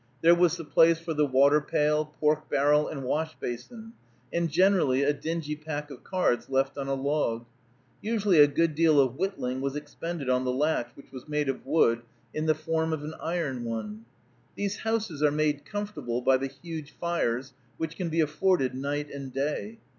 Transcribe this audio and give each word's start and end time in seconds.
There 0.23 0.33
was 0.33 0.57
the 0.57 0.63
place 0.63 0.97
for 0.97 1.13
the 1.13 1.27
water 1.27 1.61
pail, 1.61 2.05
pork 2.19 2.49
barrel, 2.49 2.87
and 2.87 3.03
wash 3.03 3.35
basin, 3.35 3.93
and 4.33 4.49
generally 4.49 5.03
a 5.03 5.13
dingy 5.13 5.55
pack 5.55 5.91
of 5.91 6.03
cards 6.03 6.49
left 6.49 6.75
on 6.75 6.87
a 6.87 6.95
log. 6.95 7.45
Usually 8.01 8.39
a 8.39 8.47
good 8.47 8.73
deal 8.73 8.99
of 8.99 9.15
whittling 9.15 9.61
was 9.61 9.75
expended 9.75 10.27
on 10.27 10.43
the 10.43 10.51
latch, 10.51 10.89
which 10.95 11.11
was 11.11 11.27
made 11.29 11.49
of 11.49 11.67
wood, 11.67 12.01
in 12.33 12.47
the 12.47 12.55
form 12.55 12.93
of 12.93 13.03
an 13.03 13.13
iron 13.21 13.63
one. 13.63 14.05
These 14.55 14.77
houses 14.79 15.21
are 15.21 15.29
made 15.29 15.65
comfortable 15.65 16.21
by 16.23 16.37
the 16.37 16.47
huge 16.47 16.93
fires, 16.93 17.53
which 17.77 17.95
can 17.95 18.09
be 18.09 18.21
afforded 18.21 18.73
night 18.73 19.11
and 19.11 19.31
day. 19.31 19.77